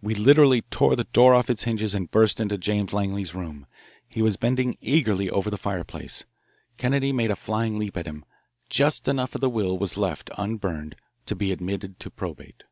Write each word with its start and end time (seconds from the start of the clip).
We 0.00 0.14
literally 0.14 0.62
tore 0.62 0.94
the 0.94 1.02
door 1.02 1.34
off 1.34 1.50
its 1.50 1.64
hinges 1.64 1.92
and 1.92 2.08
burst 2.08 2.38
into 2.38 2.56
James 2.58 2.92
Langley's 2.92 3.34
room. 3.34 3.66
He 4.08 4.22
was 4.22 4.36
bending 4.36 4.78
eagerly 4.80 5.28
over 5.28 5.50
the 5.50 5.56
fireplace. 5.56 6.24
Kennedy 6.76 7.10
made 7.12 7.32
a 7.32 7.34
flying 7.34 7.76
leap 7.76 7.96
at 7.96 8.06
him. 8.06 8.24
Just 8.70 9.08
enough 9.08 9.34
of 9.34 9.40
the 9.40 9.50
will 9.50 9.76
was 9.76 9.96
left 9.96 10.30
unburned 10.38 10.94
to 11.26 11.34
be 11.34 11.50
admitted 11.50 11.98
to 11.98 12.08
probate. 12.08 12.62